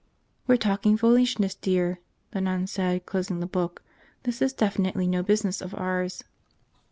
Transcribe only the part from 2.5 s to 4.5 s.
said, closing the book. "This